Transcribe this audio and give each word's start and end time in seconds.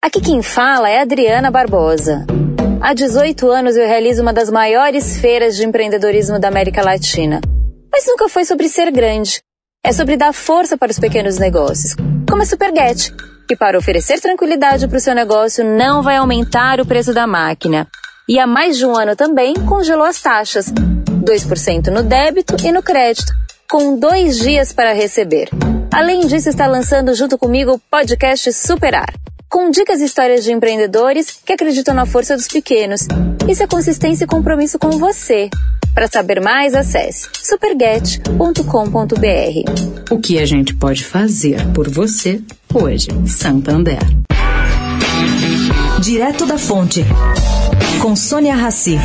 Aqui 0.00 0.20
quem 0.20 0.42
fala 0.42 0.88
é 0.88 1.00
Adriana 1.00 1.50
Barbosa. 1.50 2.24
Há 2.80 2.94
18 2.94 3.50
anos 3.50 3.76
eu 3.76 3.86
realizo 3.86 4.22
uma 4.22 4.32
das 4.32 4.48
maiores 4.48 5.18
feiras 5.18 5.56
de 5.56 5.66
empreendedorismo 5.66 6.38
da 6.38 6.46
América 6.46 6.82
Latina. 6.82 7.40
Mas 7.92 8.06
nunca 8.06 8.28
foi 8.28 8.44
sobre 8.44 8.68
ser 8.68 8.92
grande. 8.92 9.42
É 9.84 9.92
sobre 9.92 10.16
dar 10.16 10.32
força 10.32 10.78
para 10.78 10.92
os 10.92 11.00
pequenos 11.00 11.36
negócios, 11.38 11.96
como 12.30 12.42
a 12.42 12.46
Superget, 12.46 13.12
que 13.48 13.56
para 13.56 13.76
oferecer 13.76 14.20
tranquilidade 14.20 14.86
para 14.86 14.96
o 14.96 15.00
seu 15.00 15.14
negócio 15.16 15.64
não 15.64 16.00
vai 16.00 16.16
aumentar 16.16 16.80
o 16.80 16.86
preço 16.86 17.12
da 17.12 17.26
máquina. 17.26 17.86
E 18.28 18.38
há 18.38 18.46
mais 18.46 18.78
de 18.78 18.86
um 18.86 18.96
ano 18.96 19.16
também 19.16 19.52
congelou 19.68 20.06
as 20.06 20.22
taxas, 20.22 20.72
2% 20.72 21.88
no 21.88 22.04
débito 22.04 22.54
e 22.64 22.70
no 22.70 22.84
crédito, 22.84 23.32
com 23.68 23.98
dois 23.98 24.38
dias 24.38 24.72
para 24.72 24.92
receber. 24.92 25.50
Além 25.92 26.20
disso, 26.20 26.48
está 26.48 26.68
lançando 26.68 27.12
junto 27.14 27.36
comigo 27.36 27.72
o 27.72 27.78
podcast 27.90 28.52
Superar 28.52 29.12
com 29.58 29.72
dicas 29.72 30.00
e 30.00 30.04
histórias 30.04 30.44
de 30.44 30.52
empreendedores 30.52 31.40
que 31.44 31.52
acreditam 31.52 31.92
na 31.92 32.06
força 32.06 32.36
dos 32.36 32.46
pequenos. 32.46 33.08
Isso 33.48 33.60
é 33.60 33.66
consistência 33.66 34.22
e 34.22 34.26
compromisso 34.28 34.78
com 34.78 34.90
você. 34.90 35.50
Para 35.92 36.06
saber 36.06 36.40
mais, 36.40 36.76
acesse 36.76 37.28
superget.com.br. 37.42 40.12
O 40.12 40.20
que 40.20 40.38
a 40.38 40.46
gente 40.46 40.76
pode 40.76 41.04
fazer 41.04 41.66
por 41.74 41.90
você 41.90 42.40
hoje, 42.72 43.08
Santander. 43.26 43.98
Direto 46.00 46.46
da 46.46 46.56
Fonte, 46.56 47.04
com 48.00 48.14
Sônia 48.14 48.54
Rassi. 48.54 48.96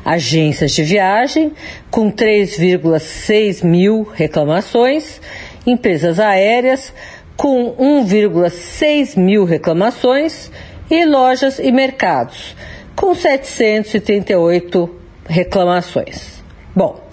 agências 0.05 0.71
de 0.71 0.83
viagem, 0.83 1.51
com 1.91 2.09
3,6 2.09 3.61
mil 3.63 4.03
reclamações, 4.03 5.19
empresas 5.65 6.17
aéreas, 6.17 6.93
com 7.35 7.75
1,6 7.75 9.17
mil 9.17 9.43
reclamações, 9.43 10.49
e 10.89 11.05
lojas 11.05 11.59
e 11.59 11.71
mercados, 11.71 12.55
com 12.95 13.13
738 13.13 14.89
reclamações. 15.27 16.43
Bom, 16.75 17.03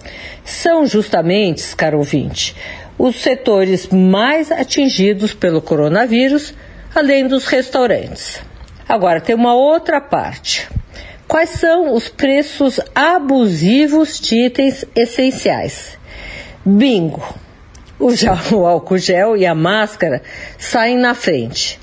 são 0.43 0.85
justamente, 0.85 1.75
caro 1.75 1.97
ouvinte, 1.97 2.55
os 2.97 3.21
setores 3.21 3.87
mais 3.87 4.51
atingidos 4.51 5.33
pelo 5.33 5.61
coronavírus, 5.61 6.53
além 6.93 7.27
dos 7.27 7.45
restaurantes. 7.45 8.41
Agora, 8.87 9.19
tem 9.19 9.35
uma 9.35 9.53
outra 9.53 9.99
parte. 9.99 10.67
Quais 11.27 11.49
são 11.49 11.93
os 11.93 12.07
preços 12.07 12.79
abusivos 12.93 14.19
de 14.19 14.45
itens 14.45 14.85
essenciais? 14.95 15.97
Bingo! 16.63 17.23
O, 17.99 18.09
o 18.55 18.65
álcool 18.65 18.97
gel 18.97 19.35
e 19.35 19.45
a 19.45 19.55
máscara 19.55 20.21
saem 20.57 20.97
na 20.97 21.15
frente. 21.15 21.79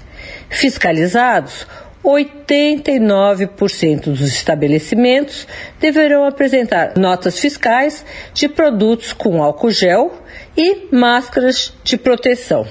Fiscalizados, 0.48 1.66
89% 2.04 4.04
dos 4.04 4.22
estabelecimentos 4.22 5.46
deverão 5.80 6.24
apresentar 6.24 6.94
notas 6.96 7.38
fiscais 7.38 8.04
de 8.34 8.48
produtos 8.48 9.12
com 9.12 9.42
álcool 9.42 9.70
gel 9.70 10.12
e 10.56 10.88
máscaras 10.94 11.72
de 11.84 11.96
proteção. 11.96 12.66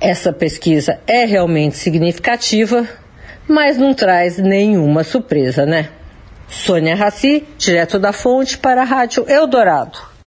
Essa 0.00 0.32
pesquisa 0.32 1.00
é 1.06 1.24
realmente 1.24 1.76
significativa, 1.76 2.86
mas 3.48 3.78
não 3.78 3.94
traz 3.94 4.38
nenhuma 4.38 5.02
surpresa, 5.02 5.66
né? 5.66 5.88
Sônia 6.48 6.94
Raci, 6.94 7.46
direto 7.58 7.98
da 7.98 8.12
fonte 8.12 8.58
para 8.58 8.82
a 8.82 8.84
Rádio 8.84 9.24
Eldorado. 9.28 10.08